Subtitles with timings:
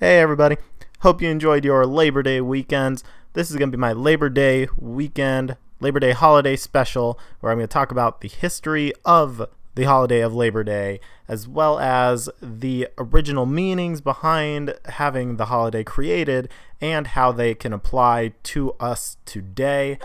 [0.00, 0.56] Hey, everybody.
[1.00, 3.04] Hope you enjoyed your Labor Day weekends.
[3.34, 7.58] This is going to be my Labor Day weekend, Labor Day holiday special, where I'm
[7.58, 12.30] going to talk about the history of the holiday of Labor Day, as well as
[12.40, 16.48] the original meanings behind having the holiday created
[16.80, 19.98] and how they can apply to us today.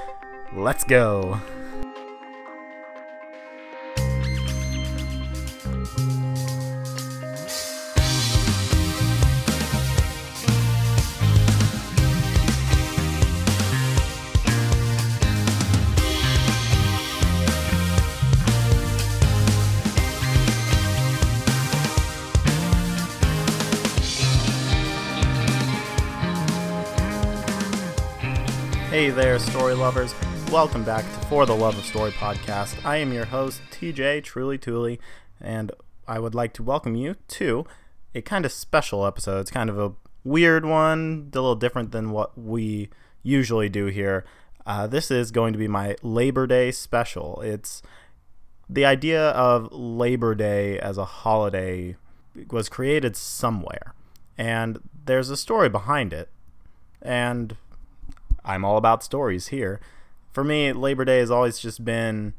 [0.54, 1.40] Let's go.
[28.96, 30.16] Hey there, story lovers.
[30.50, 32.86] Welcome back to For the Love of Story podcast.
[32.86, 35.02] I am your host, TJ Truly Tooley,
[35.42, 35.74] and
[36.08, 37.66] I would like to welcome you to
[38.16, 39.42] a kind of special episode.
[39.42, 39.92] It's kind of a
[40.24, 42.90] weird one, a little different than what we
[43.22, 44.24] usually do here.
[44.66, 47.42] Uh, this is going to be my Labor Day special.
[47.42, 47.82] It's
[48.70, 51.98] the idea of Labor Day as a holiday
[52.50, 53.94] was created somewhere,
[54.38, 56.30] and there's a story behind it.
[57.02, 57.58] And
[58.46, 59.82] I'm all about stories here.
[60.32, 62.34] For me, Labor Day has always just been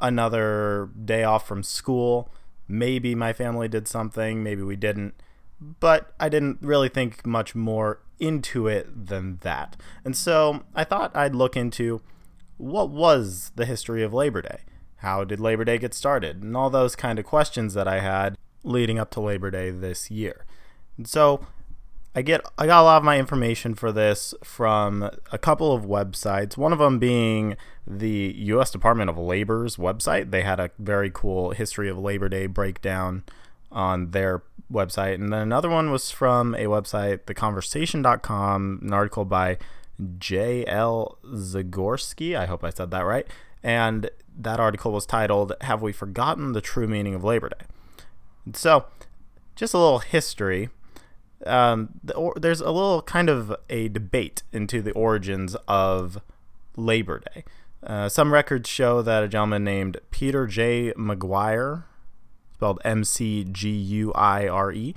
[0.00, 2.30] another day off from school.
[2.68, 5.14] Maybe my family did something, maybe we didn't,
[5.80, 9.76] but I didn't really think much more into it than that.
[10.04, 12.02] And so I thought I'd look into
[12.56, 14.60] what was the history of Labor Day?
[14.96, 16.42] How did Labor Day get started?
[16.42, 20.10] And all those kind of questions that I had leading up to Labor Day this
[20.10, 20.44] year.
[20.96, 21.46] And so
[22.18, 25.84] I get I got a lot of my information for this from a couple of
[25.84, 26.56] websites.
[26.56, 28.72] One of them being the U.S.
[28.72, 30.32] Department of Labor's website.
[30.32, 33.22] They had a very cool history of Labor Day breakdown
[33.70, 39.56] on their website, and then another one was from a website, theconversation.com, an article by
[40.18, 41.18] J.L.
[41.24, 42.36] Zagorsky.
[42.36, 43.28] I hope I said that right.
[43.62, 47.66] And that article was titled "Have We Forgotten the True Meaning of Labor Day?"
[48.54, 48.86] So,
[49.54, 50.70] just a little history
[51.46, 56.20] um, the, or, there's a little kind of a debate into the origins of
[56.76, 57.44] Labor Day.
[57.82, 60.92] Uh, some records show that a gentleman named Peter J.
[60.94, 61.84] McGuire,
[62.54, 64.94] spelled M C G U I R E,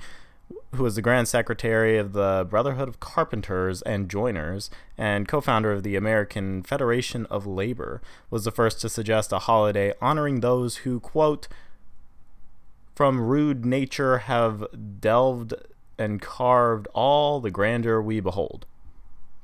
[0.74, 5.70] who was the Grand Secretary of the Brotherhood of Carpenters and Joiners and co founder
[5.70, 10.78] of the American Federation of Labor, was the first to suggest a holiday honoring those
[10.78, 11.46] who, quote,
[12.94, 14.66] from rude nature have
[15.00, 15.54] delved
[15.98, 18.66] and carved all the grandeur we behold.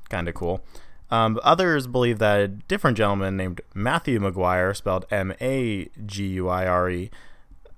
[0.09, 0.63] Kind of cool.
[1.11, 6.49] Um, others believe that a different gentleman named Matthew Maguire, spelled M A G U
[6.49, 7.11] I R E,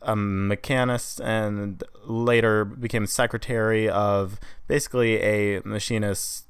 [0.02, 6.48] a mechanist and later became secretary of basically a machinist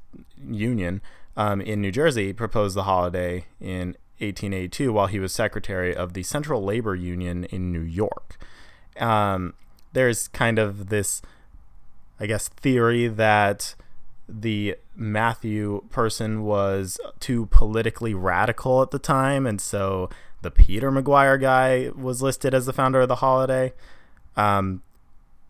[0.49, 1.01] union
[1.37, 6.23] um, in New Jersey, proposed the holiday in 1882 while he was secretary of the
[6.23, 8.37] Central Labor Union in New York.
[8.99, 9.53] Um,
[9.93, 11.21] there's kind of this
[12.21, 13.73] I guess, theory that
[14.29, 20.07] the Matthew person was too politically radical at the time, and so
[20.43, 23.73] the Peter McGuire guy was listed as the founder of the holiday,
[24.37, 24.83] um,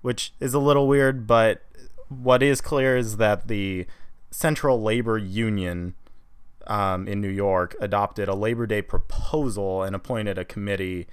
[0.01, 1.27] which is a little weird.
[1.27, 1.61] But
[2.07, 3.85] what is clear is that the
[4.31, 5.93] Central Labor Union
[6.67, 11.07] um, in New York adopted a Labor Day proposal and appointed a committee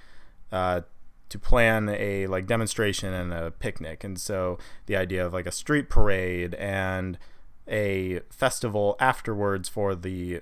[0.53, 0.81] uh,
[1.29, 4.03] to plan a like demonstration and a picnic.
[4.03, 4.57] And so
[4.87, 7.17] the idea of like a street parade and
[7.67, 10.41] a festival afterwards for the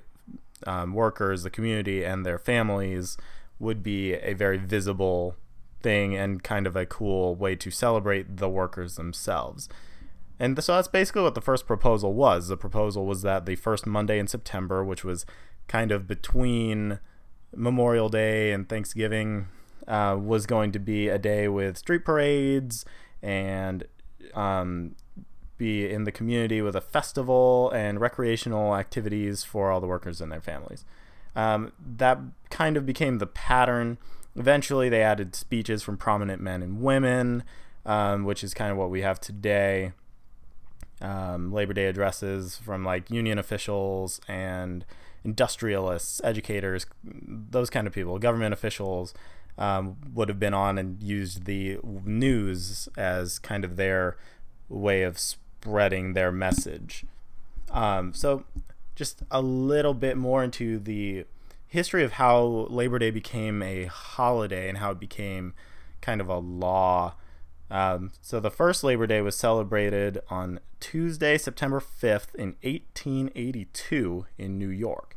[0.66, 3.18] um, workers the community and their families
[3.60, 5.36] would be a very visible
[5.82, 9.70] thing and kind of a cool way to celebrate the workers themselves.
[10.40, 12.48] And so that's basically what the first proposal was.
[12.48, 15.26] The proposal was that the first monday in september which was
[15.68, 17.00] kind of between
[17.56, 19.48] memorial day and thanksgiving
[19.88, 22.86] uh, was going to be a day with street parades
[23.22, 23.86] and
[24.34, 24.96] um,
[25.58, 30.32] be in the community with a festival and recreational activities for all the workers and
[30.32, 30.86] their families.
[31.36, 32.20] Um, that
[32.50, 33.98] kind of became the pattern.
[34.36, 37.44] Eventually, they added speeches from prominent men and women,
[37.86, 39.94] um, which is kind of what we have today.
[41.00, 44.84] Um, Labor Day addresses from like union officials and
[45.24, 49.14] industrialists, educators, those kind of people, government officials,
[49.58, 54.18] um, would have been on and used the news as kind of their
[54.70, 57.06] way of spreading their message.
[57.72, 58.46] Um, so,
[58.96, 61.26] just a little bit more into the
[61.68, 65.54] history of how Labor Day became a holiday and how it became
[66.02, 67.16] kind of a law
[67.70, 74.58] Um, so the first Labor Day was celebrated on Tuesday, September 5th in 1882 in
[74.58, 75.17] New York.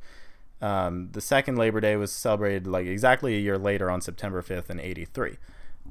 [0.60, 4.70] Um, the second Labor Day was celebrated like exactly a year later on September 5th
[4.70, 5.36] in 83.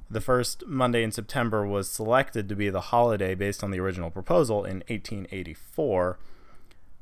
[0.10, 4.12] The first Monday in September was selected to be the holiday based on the original
[4.12, 6.19] proposal in 1884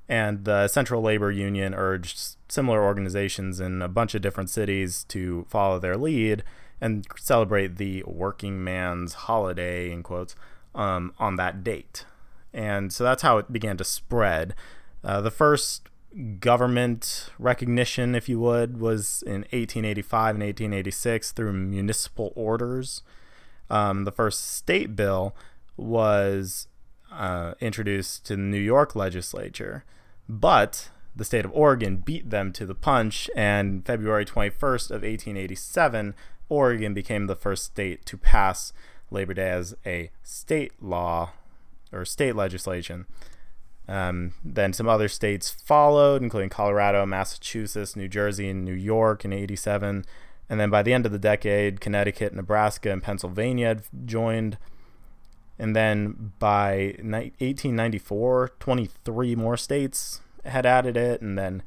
[0.10, 5.46] and the Central Labor Union urged similar organizations in a bunch of different cities to
[5.50, 6.44] follow their lead
[6.80, 10.36] and celebrate the working man's holiday in quotes
[10.74, 12.06] um, on that date
[12.54, 14.56] and so that's how it began to spread
[15.04, 15.90] uh, the first
[16.40, 23.04] government recognition if you would was in 1885 and 1886 through municipal orders
[23.69, 25.36] um, the first state bill
[25.75, 26.68] was
[27.12, 29.84] uh, introduced to the new york legislature
[30.28, 36.14] but the state of Oregon beat them to the punch, and February 21st of 1887,
[36.48, 38.72] Oregon became the first state to pass
[39.10, 41.31] Labor Day as a state law
[41.92, 43.08] or state legislation.
[43.88, 49.31] Um, then some other states followed, including Colorado, Massachusetts, New Jersey, and New York in
[49.31, 50.06] 87.
[50.50, 54.57] And then by the end of the decade, Connecticut, Nebraska, and Pennsylvania had joined.
[55.60, 61.22] And then by 1894, 23 more states had added it.
[61.22, 61.63] And then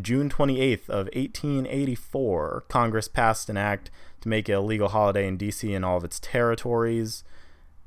[0.00, 3.90] June 28th of 1884, Congress passed an act
[4.20, 5.72] to make it a legal holiday in D.C.
[5.72, 7.24] and all of its territories.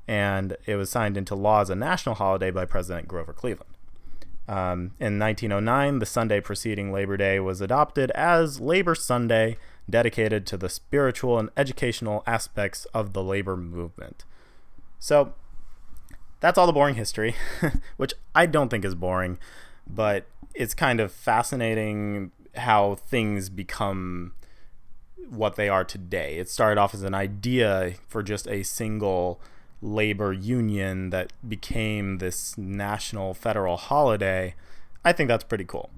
[0.07, 3.70] And it was signed into law as a national holiday by President Grover Cleveland.
[4.51, 9.55] Um, in 1909, the Sunday preceding Labor Day was adopted as Labor Sunday,
[9.89, 14.25] dedicated to the spiritual and educational aspects of the labor movement.
[14.99, 15.35] So,
[16.41, 17.33] that's all the boring history,
[17.95, 19.39] which I don't think is boring,
[19.87, 24.33] but it's kind of fascinating how things become
[25.29, 26.39] what they are today.
[26.39, 29.39] It started off as an idea for just a single
[29.81, 34.55] labor union that became this national federal holiday.
[35.03, 35.89] I think that's pretty cool.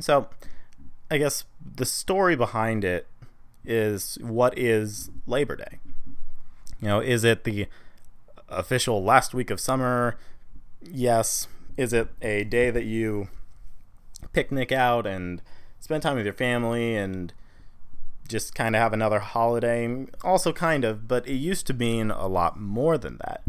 [0.00, 0.28] So,
[1.10, 1.44] I guess
[1.76, 3.06] the story behind it
[3.64, 5.78] is what is Labor Day?
[6.80, 7.66] You know, is it the
[8.48, 10.16] official last week of summer?
[10.82, 11.48] Yes.
[11.76, 13.28] Is it a day that you
[14.32, 15.42] picnic out and
[15.80, 17.32] spend time with your family and
[18.28, 20.06] just kind of have another holiday?
[20.22, 23.44] Also, kind of, but it used to mean a lot more than that.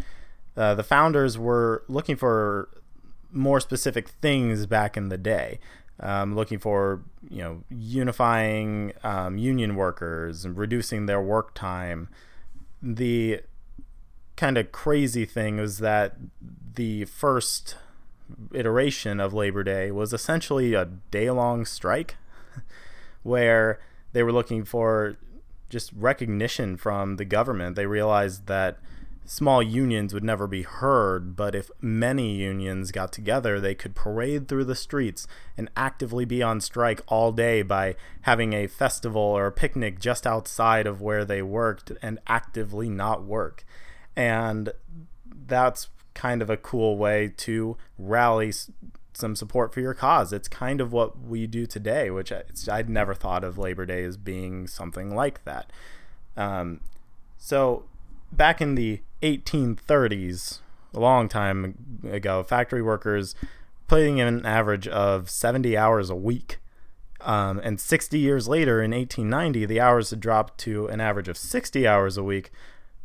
[0.58, 2.70] Uh, the founders were looking for
[3.32, 5.60] more specific things back in the day.
[6.00, 12.10] Um, looking for you know unifying um, union workers and reducing their work time.
[12.82, 13.42] The
[14.36, 16.18] kind of crazy thing was that
[16.74, 17.78] the first
[18.54, 22.18] iteration of Labor Day was essentially a day long strike
[23.24, 23.80] where
[24.16, 25.18] they were looking for
[25.70, 27.76] just recognition from the government.
[27.76, 28.78] They realized that
[29.26, 34.48] small unions would never be heard, but if many unions got together, they could parade
[34.48, 35.28] through the streets
[35.58, 40.26] and actively be on strike all day by having a festival or a picnic just
[40.26, 43.66] outside of where they worked and actively not work
[44.16, 44.72] and
[45.46, 48.54] that's kind of a cool way to rally
[49.18, 50.34] some support for your cause.
[50.34, 54.04] It's kind of what we do today, which I, I'd never thought of Labor Day
[54.04, 55.72] as being something like that.
[56.38, 56.82] Um,
[57.38, 57.86] so,
[58.32, 60.60] back in the 1830s,
[60.94, 63.36] a long time ago, factory workers
[63.88, 66.60] putting in an average of 70 hours a week.
[67.22, 71.38] Um, and 60 years later, in 1890, the hours had dropped to an average of
[71.38, 72.52] 60 hours a week,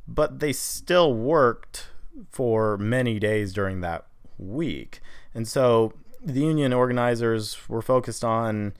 [0.07, 1.88] but they still worked
[2.31, 4.07] for many days during that
[4.38, 5.00] week.
[5.35, 8.75] And so the union organizers were focused on,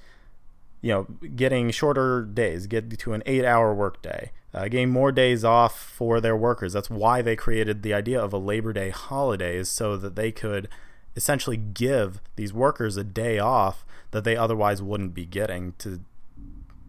[0.81, 1.05] you know,
[1.35, 6.21] getting shorter days, get to an eight hour workday, uh, getting more days off for
[6.21, 6.73] their workers.
[6.73, 10.33] That's why they created the idea of a Labor Day holiday, is so that they
[10.33, 10.69] could
[11.17, 16.01] essentially give these workers a day off that they otherwise wouldn't be getting to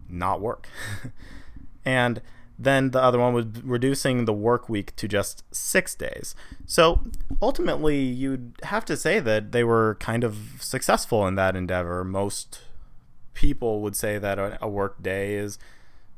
[0.08, 0.68] not work.
[1.84, 2.20] and
[2.58, 6.34] then the other one was reducing the work week to just six days.
[6.66, 7.00] So
[7.40, 12.04] ultimately, you'd have to say that they were kind of successful in that endeavor.
[12.04, 12.60] Most
[13.34, 15.58] people would say that a work day is,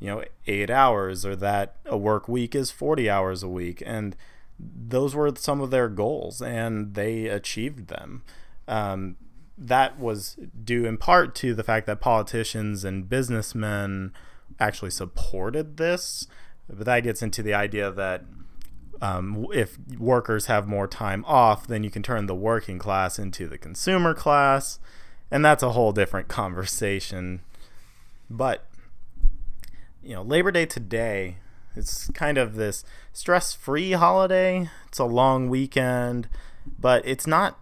[0.00, 3.82] you know, eight hours, or that a work week is 40 hours a week.
[3.86, 4.16] And
[4.58, 8.22] those were some of their goals, and they achieved them.
[8.66, 9.16] Um,
[9.56, 14.12] that was due in part to the fact that politicians and businessmen
[14.58, 16.26] actually supported this.
[16.68, 18.24] But that gets into the idea that
[19.02, 23.48] um, if workers have more time off, then you can turn the working class into
[23.48, 24.78] the consumer class.
[25.30, 27.40] And that's a whole different conversation.
[28.30, 28.66] But,
[30.02, 31.36] you know, Labor Day today
[31.76, 34.70] It's kind of this stress free holiday.
[34.88, 36.28] It's a long weekend,
[36.78, 37.58] but it's not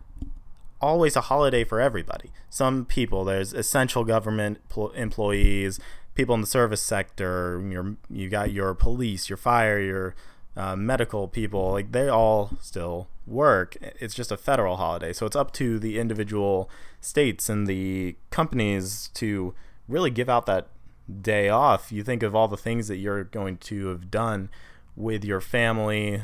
[0.81, 2.31] always a holiday for everybody.
[2.51, 5.81] Some people, there's essential government pl- employees,
[6.15, 10.15] people in the service sector, your, you got your police, your fire, your
[10.57, 13.77] uh, medical people, like they all still work.
[13.81, 15.13] It's just a federal holiday.
[15.13, 16.69] So it's up to the individual
[17.01, 19.55] states and the companies to
[19.89, 20.69] really give out that
[21.21, 21.91] day off.
[21.91, 24.51] You think of all the things that you're going to have done
[24.95, 26.23] with your family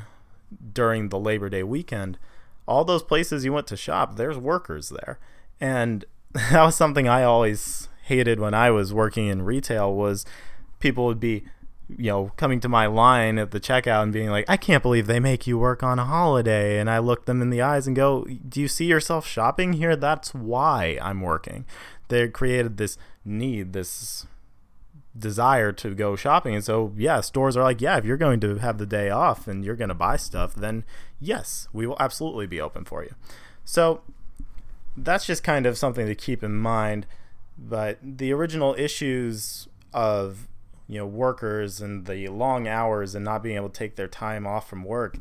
[0.73, 2.19] during the Labor Day weekend.
[2.67, 5.19] All those places you went to shop, there's workers there.
[5.61, 10.25] And that was something I always hated when I was working in retail was
[10.81, 11.45] people would be
[11.97, 15.07] you know, coming to my line at the checkout and being like, I can't believe
[15.07, 16.79] they make you work on a holiday.
[16.79, 19.97] And I look them in the eyes and go, Do you see yourself shopping here?
[19.97, 21.65] That's why I'm working.
[22.09, 24.27] They created this need, this
[25.19, 26.55] desire to go shopping.
[26.55, 29.49] And so, yeah, stores are like, Yeah, if you're going to have the day off
[29.49, 30.85] and you're going to buy stuff, then
[31.19, 33.15] yes, we will absolutely be open for you.
[33.65, 34.03] So,
[34.95, 37.07] that's just kind of something to keep in mind.
[37.59, 40.49] But the original issues of
[40.87, 44.47] you know workers and the long hours and not being able to take their time
[44.47, 45.19] off from work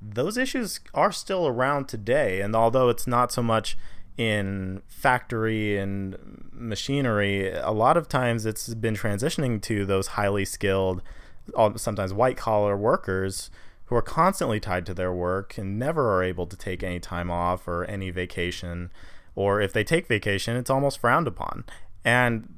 [0.00, 2.40] those issues are still around today.
[2.40, 3.76] And although it's not so much
[4.16, 6.16] in factory and
[6.50, 11.02] machinery a lot of times it's been transitioning to those highly skilled
[11.76, 13.50] sometimes white collar workers
[13.84, 17.30] who are constantly tied to their work and never are able to take any time
[17.30, 18.90] off or any vacation
[19.36, 21.64] or if they take vacation it's almost frowned upon
[22.04, 22.48] and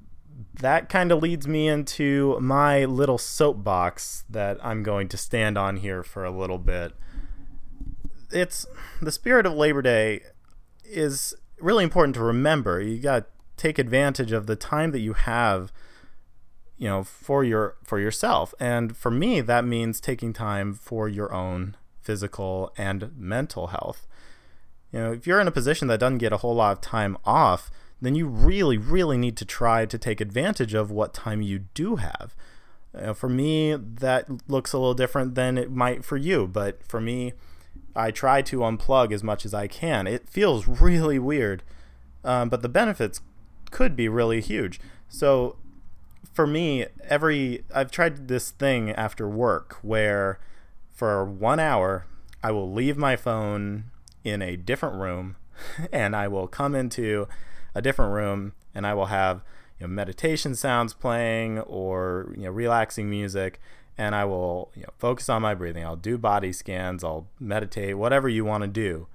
[0.61, 5.79] that kind of leads me into my little soapbox that I'm going to stand on
[5.79, 6.93] here for a little bit.
[8.31, 8.67] It's
[9.01, 10.23] the spirit of Labor Day
[10.85, 12.81] is really important to remember.
[12.81, 15.73] You got to take advantage of the time that you have
[16.77, 21.35] you know for your for yourself and for me that means taking time for your
[21.35, 24.07] own physical and mental health
[24.93, 27.17] you know if you're in a position that doesn't get a whole lot of time
[27.25, 31.61] off then you really, really need to try to take advantage of what time you
[31.75, 32.35] do have.
[33.15, 37.33] For me, that looks a little different than it might for you, but for me,
[37.95, 40.07] I try to unplug as much as I can.
[40.07, 41.63] It feels really weird,
[42.25, 43.21] um, but the benefits
[43.71, 44.81] could be really huge.
[45.09, 45.57] So,
[46.33, 50.39] for me, every I've tried this thing after work where
[50.93, 52.07] for one hour
[52.43, 53.85] I will leave my phone
[54.25, 55.37] in a different room
[55.93, 57.29] and I will come into
[57.75, 59.43] a different room and I will have
[59.79, 63.61] you know, meditation sounds playing or you know relaxing music
[63.97, 65.85] and I will you know focus on my breathing.
[65.85, 69.09] I'll do body scans, I'll meditate, whatever you want to do.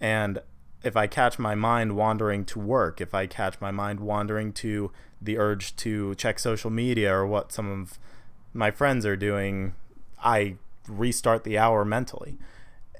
[0.00, 0.40] And
[0.84, 4.92] if I catch my mind wandering to work, if I catch my mind wandering to
[5.20, 7.98] the urge to check social media or what some of
[8.54, 9.74] my friends are doing,
[10.22, 12.38] I restart the hour mentally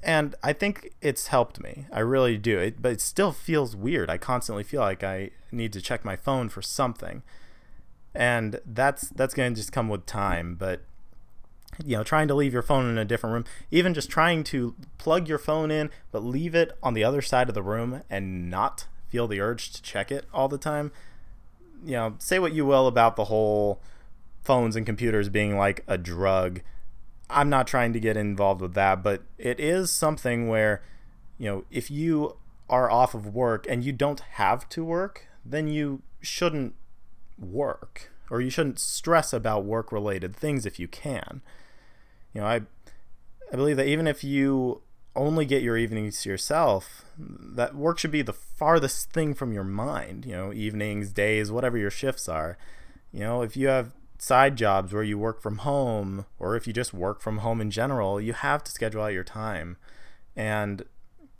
[0.02, 1.87] and I think it's helped me.
[1.93, 2.59] I really do.
[2.59, 4.11] It, but it still feels weird.
[4.11, 7.23] I constantly feel like I need to check my phone for something,
[8.14, 10.55] and that's that's going to just come with time.
[10.55, 10.83] But
[11.85, 14.75] you know, trying to leave your phone in a different room, even just trying to
[14.99, 18.50] plug your phone in, but leave it on the other side of the room and
[18.50, 20.90] not feel the urge to check it all the time.
[21.85, 23.81] You know, say what you will about the whole
[24.43, 26.62] phones and computers being like a drug
[27.30, 30.82] I'm not trying to get involved with that, but it is something where,
[31.37, 32.37] you know, if you
[32.70, 36.75] are off of work and you don't have to work, then you shouldn't
[37.38, 41.42] work or you shouldn't stress about work related things if you can.
[42.35, 42.62] You know, I
[43.52, 44.82] I believe that even if you
[45.16, 49.64] only get your evenings to yourself, that work should be the farthest thing from your
[49.64, 52.58] mind, you know, evenings, days, whatever your shifts are.
[53.11, 56.72] You know, if you have side jobs where you work from home or if you
[56.72, 59.76] just work from home in general, you have to schedule out your time.
[60.37, 60.84] And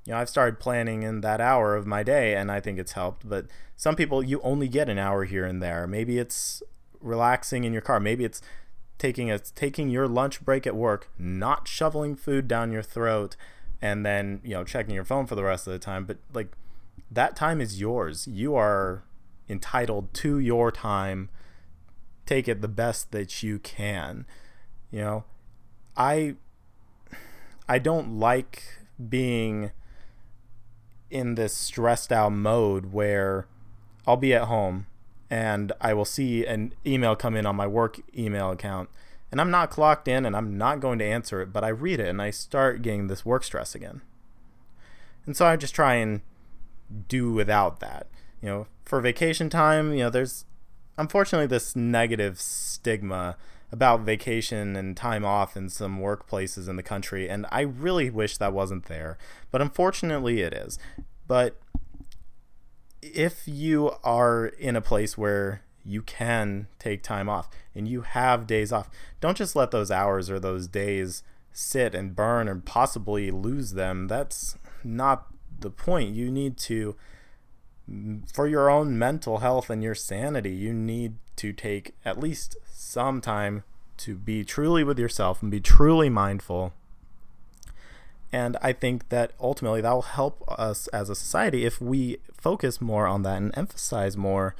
[0.04, 2.92] you know, I've started planning in that hour of my day and I think it's
[2.92, 5.87] helped, but some people you only get an hour here and there.
[5.87, 6.62] Maybe it's
[7.00, 8.00] relaxing in your car.
[8.00, 8.40] Maybe it's
[8.97, 13.37] taking a taking your lunch break at work, not shoveling food down your throat
[13.82, 16.52] and then, you know, checking your phone for the rest of the time, but like
[17.11, 18.26] that time is yours.
[18.26, 19.02] You are
[19.49, 21.28] entitled to your time
[22.28, 24.26] take it the best that you can.
[24.90, 25.25] You know,
[25.97, 26.35] I
[27.68, 28.62] I don't like
[29.08, 29.73] being
[31.11, 33.47] in this stressed out mode where
[34.06, 34.87] I'll be at home
[35.30, 38.90] and I will see an email come in on my work email account
[39.30, 42.00] and I'm not clocked in and I'm not going to answer it, but I read
[42.00, 44.02] it and I start getting this work stress again.
[45.26, 46.23] And so I just try and
[47.08, 48.06] do without that.
[48.42, 50.44] You know, for vacation time, you know, there's
[50.99, 53.37] unfortunately this negative stigma
[53.71, 58.37] about vacation and time off in some workplaces in the country, and I really wish
[58.37, 59.17] that wasn't there.
[59.50, 60.78] But unfortunately, it is.
[61.26, 61.61] But
[63.02, 68.47] if you are in a place where you can take time off and you have
[68.47, 68.90] days off,
[69.21, 74.09] don't just let those hours or those days sit and burn and possibly lose them.
[74.09, 75.26] That's not
[75.61, 76.14] the point.
[76.14, 76.97] You need to,
[78.33, 83.21] for your own mental health and your sanity, you need to take at least some
[83.21, 83.64] time
[83.99, 86.73] to be truly with yourself and be truly mindful.
[88.30, 92.80] And I think that ultimately that will help us as a society if we focus
[92.80, 94.54] more on that and emphasize more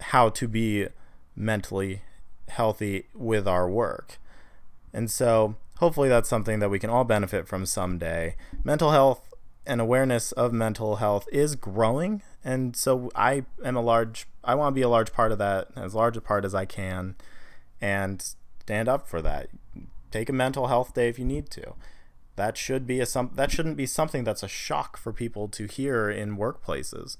[0.00, 0.86] how to be
[1.34, 2.02] mentally
[2.48, 4.18] healthy with our work.
[4.92, 8.36] And so hopefully that's something that we can all benefit from someday.
[8.62, 9.33] Mental health
[9.66, 14.74] and awareness of mental health is growing and so I am a large I want
[14.74, 17.16] to be a large part of that as large a part as I can
[17.80, 19.48] and stand up for that.
[20.10, 21.74] Take a mental health day if you need to.
[22.36, 25.66] That should be a some that shouldn't be something that's a shock for people to
[25.66, 27.16] hear in workplaces.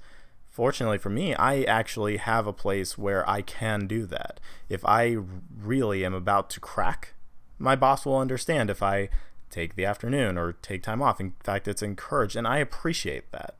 [0.49, 4.39] Fortunately for me, I actually have a place where I can do that.
[4.69, 5.17] If I
[5.61, 7.13] really am about to crack,
[7.57, 9.09] my boss will understand if I
[9.55, 11.19] take the afternoon or take time off.
[11.19, 13.55] In fact, it's encouraged and I appreciate that.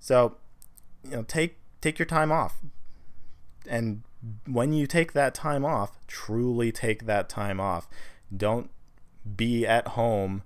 [0.00, 0.36] So,
[1.04, 2.60] you know, take take your time off.
[3.68, 4.02] And
[4.46, 7.88] when you take that time off, truly take that time off.
[8.34, 8.70] Don't
[9.36, 10.42] be at home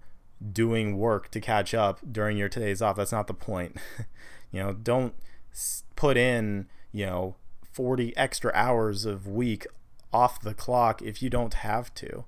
[0.52, 2.96] doing work to catch up during your days off.
[2.96, 3.76] That's not the point.
[4.52, 5.14] you know, don't
[5.96, 7.34] put in, you know,
[7.72, 9.66] 40 extra hours of week
[10.12, 12.24] off the clock if you don't have to.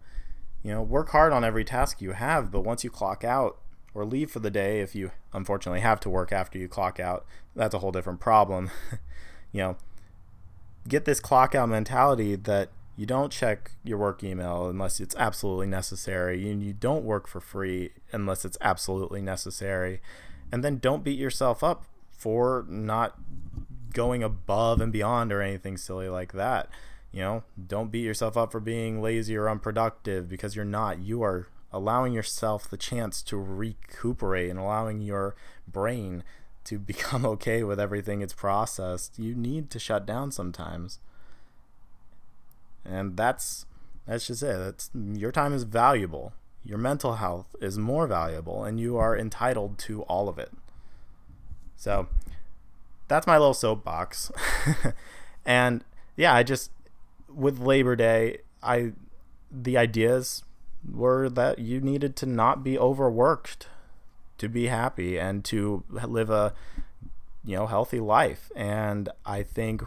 [0.62, 3.58] You know, work hard on every task you have, but once you clock out
[3.94, 7.24] or leave for the day, if you unfortunately have to work after you clock out,
[7.56, 8.70] that's a whole different problem.
[9.52, 9.76] you know,
[10.88, 15.66] get this clock out mentality that you don't check your work email unless it's absolutely
[15.66, 20.02] necessary and you don't work for free unless it's absolutely necessary
[20.52, 23.18] and then don't beat yourself up for not
[23.94, 26.68] going above and beyond or anything silly like that
[27.12, 31.22] you know don't beat yourself up for being lazy or unproductive because you're not you
[31.22, 35.34] are allowing yourself the chance to recuperate and allowing your
[35.68, 36.22] brain
[36.64, 40.98] to become okay with everything it's processed, you need to shut down sometimes.
[42.84, 43.66] And that's
[44.06, 44.58] that's just it.
[44.58, 46.32] That's your time is valuable.
[46.64, 50.50] Your mental health is more valuable and you are entitled to all of it.
[51.76, 52.08] So
[53.08, 54.30] that's my little soapbox.
[55.46, 55.84] and
[56.16, 56.70] yeah, I just
[57.34, 58.92] with Labor Day, I
[59.50, 60.44] the ideas
[60.88, 63.68] were that you needed to not be overworked
[64.38, 66.54] to be happy and to live a
[67.44, 68.50] you know healthy life.
[68.56, 69.82] And i think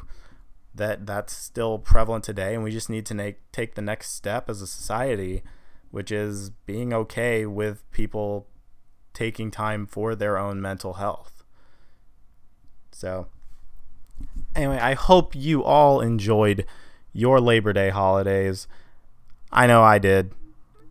[0.76, 4.50] that that's still prevalent today and we just need to make, take the next step
[4.50, 5.44] as a society
[5.92, 8.48] which is being okay with people
[9.14, 11.44] taking time for their own mental health.
[12.92, 13.28] So
[14.56, 16.66] anyway i hope you all enjoyed
[17.14, 18.68] your labor day holidays
[19.52, 20.32] i know i did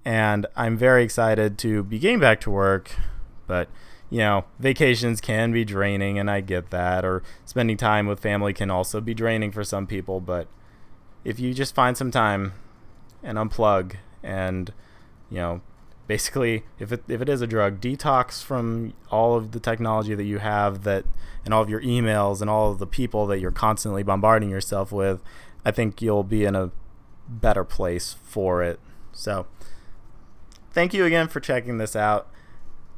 [0.05, 2.93] and i'm very excited to be getting back to work
[3.47, 3.69] but
[4.13, 7.03] you know, vacations can be draining, and I get that.
[7.03, 10.21] Or spending time with family can also be draining for some people.
[10.21, 10.49] But
[11.25, 12.53] if you just find some time
[13.23, 14.71] and unplug, and
[15.31, 15.63] you know,
[16.09, 20.25] basically, if it if it is a drug, detox from all of the technology that
[20.25, 21.07] you have, that
[21.47, 24.93] and all of your emails and all of the people that you're constantly bombarding yourself
[24.93, 25.23] with,
[25.65, 26.71] I think you'll be in a
[27.29, 28.81] better place for it.
[29.13, 29.47] So,
[30.73, 32.29] thank you again for checking this out.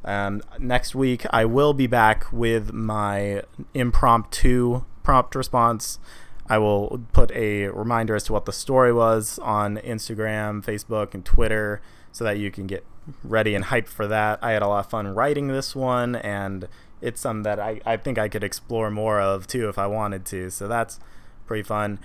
[0.03, 3.41] Um, next week, I will be back with my
[3.73, 5.99] impromptu prompt response.
[6.47, 11.25] I will put a reminder as to what the story was on Instagram, Facebook, and
[11.25, 12.85] Twitter so that you can get
[13.23, 14.39] ready and hyped for that.
[14.43, 16.67] I had a lot of fun writing this one, and
[17.01, 20.23] it's something that I, I think I could explore more of too if I wanted
[20.25, 20.51] to.
[20.51, 20.99] So that's
[21.47, 21.99] pretty fun.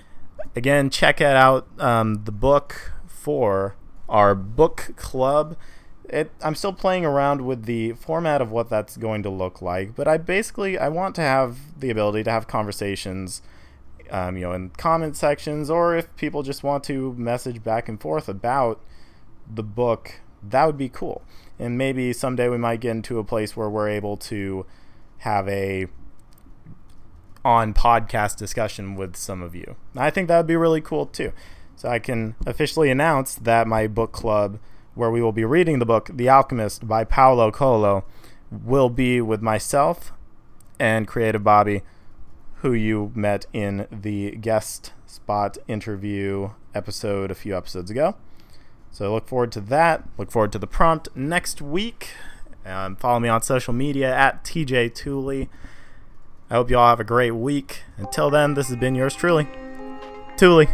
[0.56, 3.76] Again, check it out um, the book for
[4.08, 5.56] our book club
[6.10, 9.94] it I'm still playing around with the format of what that's going to look like,
[9.94, 13.42] but I basically I want to have the ability to have conversations
[14.10, 18.00] um, you know, in comment sections or if people just want to message back and
[18.00, 18.80] forth about
[19.48, 21.22] the book, that would be cool.
[21.60, 24.66] And maybe someday we might get into a place where we're able to
[25.18, 25.86] have a
[27.44, 29.76] on podcast discussion with some of you.
[29.96, 31.32] I think that would be really cool too.
[31.76, 34.58] So I can officially announce that my book club
[34.94, 38.04] where we will be reading the book The Alchemist by Paulo Coelho,
[38.50, 40.12] will be with myself
[40.78, 41.82] and Creative Bobby,
[42.56, 48.16] who you met in the guest spot interview episode a few episodes ago.
[48.90, 50.08] So look forward to that.
[50.18, 52.10] Look forward to the prompt next week.
[52.66, 55.48] Um, follow me on social media at TJ Tooley.
[56.50, 57.84] I hope you all have a great week.
[57.96, 59.46] Until then, this has been yours truly,
[60.36, 60.68] Tooley.